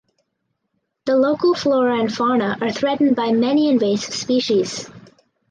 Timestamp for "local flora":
1.15-1.99